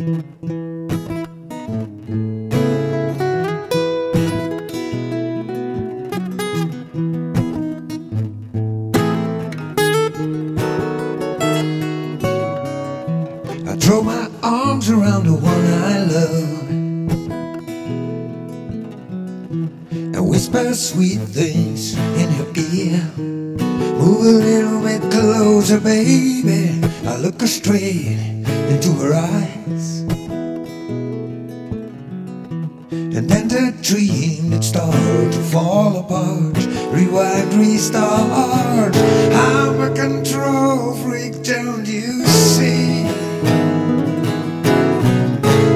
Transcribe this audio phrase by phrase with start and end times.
[0.00, 0.02] I
[13.76, 16.70] throw my arms around the one I love
[19.92, 23.02] and whisper sweet things in her ear.
[23.98, 26.80] Move a little bit closer, baby.
[27.06, 29.59] I look her straight into her eyes.
[33.20, 36.56] And then the dream that started to fall apart.
[36.90, 38.96] Rewind, restart.
[38.96, 43.04] I'm a control freak, don't you see?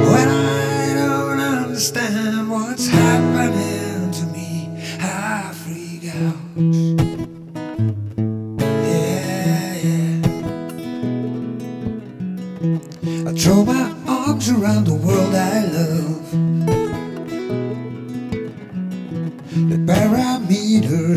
[0.09, 4.71] When I don't understand what's happening to me,
[5.01, 6.39] I freak out.
[13.29, 15.14] I throw my arms around the world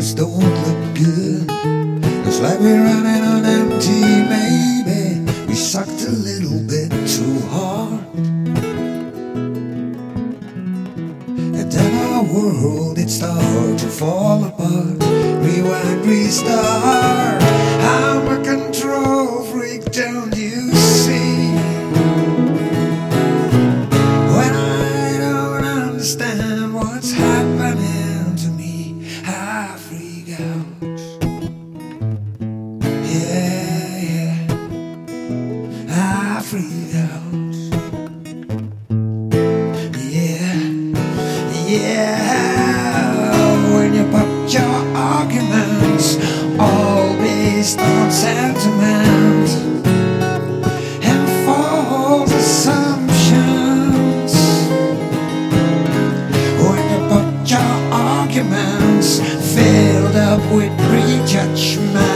[0.08, 1.44] parameters don't look good.
[2.26, 5.46] It's like we're running on empty, maybe.
[5.46, 8.00] We sucked a little bit too hard.
[11.56, 15.02] And then our world, it started to fall apart.
[15.42, 16.77] Rewind, restart.
[36.42, 37.34] Freak out.
[39.98, 40.54] Yeah,
[41.66, 43.74] yeah.
[43.74, 46.16] When you put your arguments
[46.58, 49.48] all based on sentiment
[51.02, 54.32] and false assumptions.
[56.62, 59.18] When you put your arguments
[59.54, 62.07] filled up with prejudgment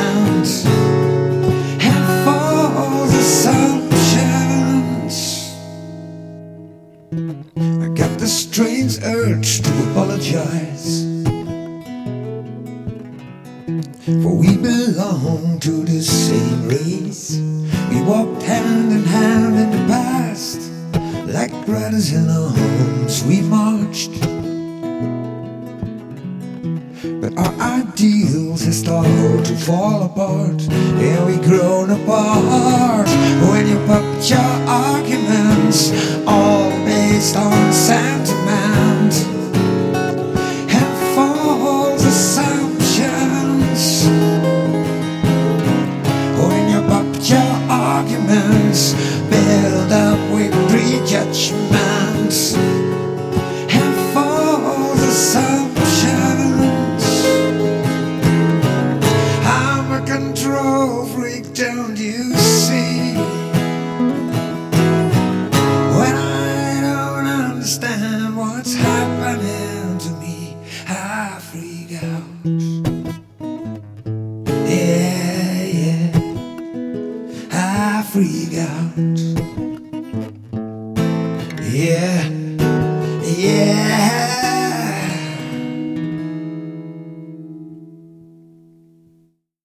[8.23, 11.03] the strange urge to apologize.
[14.23, 17.41] For we belong to the same race.
[17.91, 20.71] We walked hand in hand in the past.
[21.27, 24.13] Like brothers in our homes, we marched.
[27.21, 30.63] But our ideals have started to fall apart.
[31.03, 33.09] Yeah, we grown apart.
[33.51, 34.39] When you put your
[34.71, 35.22] arguments
[49.31, 57.03] build up with prejudgments and false assumptions.
[59.45, 63.15] I'm a control freak, don't you see?
[65.99, 70.57] When I don't understand what's happening to me,
[70.89, 72.72] I freak out.
[78.13, 78.93] Freak out.
[81.63, 82.29] Yeah,
[83.25, 84.32] yeah.